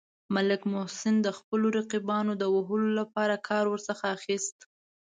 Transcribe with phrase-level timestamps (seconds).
[0.35, 4.57] ملک محسن د خپلو رقیبانو د وهلو لپاره کار ورڅخه اخیست.